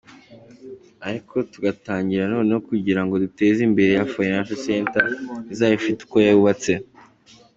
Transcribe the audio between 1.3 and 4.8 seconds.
tugatangira noneho kugira ngo duteze imbere ya ‘Financial